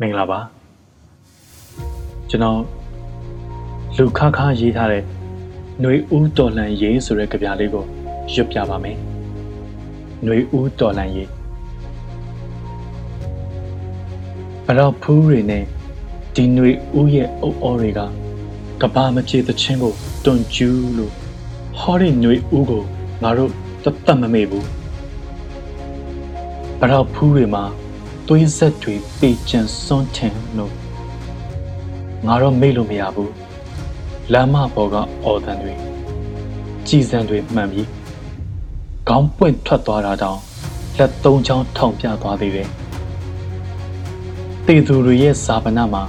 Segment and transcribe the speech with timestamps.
[0.00, 0.40] မင်္ဂလာပါ
[2.30, 2.60] ကျွန်တော်
[3.96, 5.02] လူခခရေးထားတဲ့
[5.80, 7.84] ຫນွေဦးတော်လန်ရေးဆိုတဲ့ကြပြလေးကို
[8.32, 8.96] ရွတ်ပြပါမယ်
[10.24, 11.28] ຫນွေဦးတော်လန်ရေး
[14.66, 15.64] ဘလောက်ဖူးတွေနဲ့
[16.34, 18.00] ဒီຫນွေဦးရဲ့အုပ်အော်တွေက
[18.80, 19.92] ကဘာမပြေတဲ့ချင်းကို
[20.24, 21.12] တွန်ကျူးလို့
[21.80, 22.82] ဟောဒီຫນွေဦးကို
[23.22, 23.50] ငါတို့
[23.84, 24.66] တတ်တတ်မမေ့ဘူး
[26.80, 27.64] ဘလောက်ဖူးတွေမှာ
[28.28, 30.72] သွေးဆက်တွေပေချင်စွန့်ထင်လို့
[32.26, 33.32] ငါတော့မေ့လို့မရဘူး
[34.32, 35.74] လမ်းမပေါ်ကအော်တန်တွေ
[36.86, 37.88] ကြည်စံတွေမှန်ပြီး
[39.08, 40.38] ခေါင်းပွင့်ထွက်သွားတာတောင်
[40.98, 42.68] လက်သုံးချောင်းထောင်ပြသွားသေးတယ်
[44.66, 46.02] တေသူတွေရဲ့ဇာပနာမှာ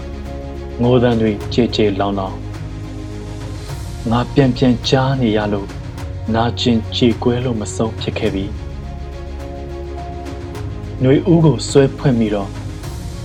[0.82, 2.45] ငိုတန်တွေကြဲကြဲလောင်းလောင်း
[4.12, 5.68] ငါပြန်ပြန်ကြားနေရလို့
[6.36, 8.46] နာကျင်ကြေကွဲလို့မဆုံးဖြစ်ခဲ့ပြီ
[11.02, 12.50] ຫນွေဦးကိုဆွဲဖွင့်ပြီးတော့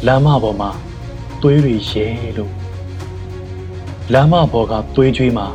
[0.06, 0.70] လမ်းမပေါ်မှာ
[1.42, 2.52] သွေးတွေရဲလို့
[4.12, 5.46] လမ်းမပေါ်ကသွေးကြွေးမှာ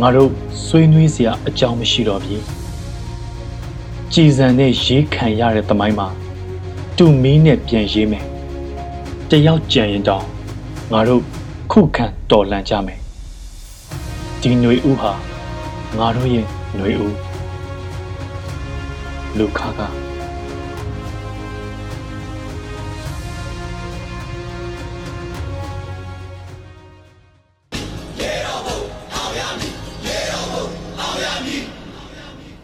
[0.00, 0.30] ငါတို့
[0.66, 2.36] ဆွေးနွေးစရာအကြောင်းမရှိတော့ပြီ
[4.12, 6.08] ကြည်စံနဲ့ရေးခံရတဲ့သမိုင်းမှာ
[6.96, 8.24] တူမီးနဲ့ပြန်ရေးမယ်
[9.30, 10.24] တယောက်ကြံရင်တောင်
[10.92, 11.22] ငါတို့
[11.72, 13.05] ခုခံတော်လှန်ကြမယ်
[14.45, 15.13] ဒီຫນွေဦးဟာ
[15.97, 17.15] ငါတို့ရဲ့ຫນွေဦး
[19.37, 19.81] လူခါက